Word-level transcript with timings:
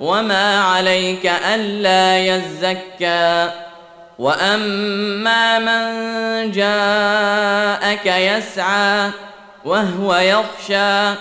وما 0.00 0.60
عليك 0.60 1.26
الا 1.26 2.18
يزكى 2.18 3.50
واما 4.18 5.58
من 5.58 6.52
جاءك 6.52 8.06
يسعى 8.06 9.10
وهو 9.64 10.14
يخشى 10.14 11.18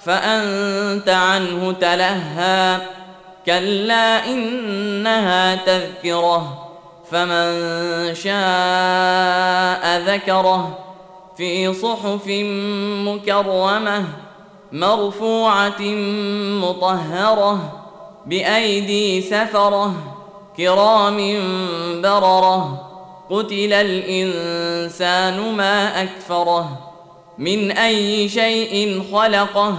فانت 0.00 1.08
عنه 1.08 1.72
تلهى 1.72 2.78
كلا 3.46 4.26
انها 4.26 5.54
تذكره 5.54 6.66
فمن 7.10 8.14
شاء 8.14 9.98
ذكره 9.98 10.78
في 11.36 11.74
صحف 11.74 12.26
مكرمه 13.06 14.04
مرفوعه 14.72 15.82
مطهره 16.60 17.79
بأيدي 18.26 19.22
سفرة 19.22 19.94
كرام 20.56 21.16
بررة 22.02 22.86
قتل 23.30 23.72
الإنسان 23.72 25.56
ما 25.56 26.02
أكفره 26.02 26.78
من 27.38 27.70
أي 27.70 28.28
شيء 28.28 29.02
خلقه 29.12 29.78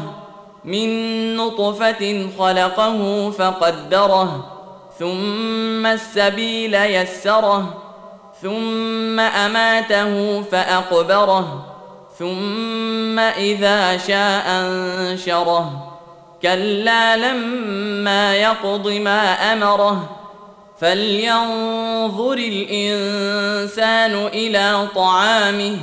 من 0.65 0.89
نطفة 1.35 2.29
خلقه 2.39 3.31
فقدره 3.31 4.45
ثم 4.99 5.85
السبيل 5.85 6.75
يسره 6.75 7.81
ثم 8.41 9.19
أماته 9.19 10.41
فأقبره 10.41 11.65
ثم 12.19 13.19
إذا 13.19 13.97
شاء 13.97 14.43
أنشره 14.47 15.90
كلا 16.41 17.17
لما 17.17 18.35
يقض 18.35 18.87
ما 18.87 19.53
امره 19.53 20.17
فلينظر 20.79 22.33
الانسان 22.33 24.27
إلى 24.33 24.87
طعامه 24.95 25.77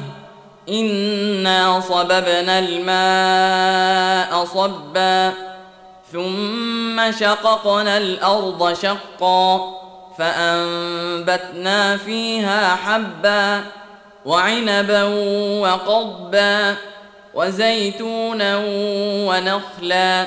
انا 0.68 1.80
صببنا 1.80 2.58
الماء 2.58 4.44
صبا 4.44 5.32
ثم 6.12 7.12
شققنا 7.12 7.96
الأرض 7.96 8.76
شقا 8.82 9.74
فانبتنا 10.18 11.96
فيها 11.96 12.76
حبا 12.76 13.62
وعنبا 14.24 15.04
وقضبا 15.60 16.76
وزيتونا 17.34 18.62
ونخلا 19.28 20.26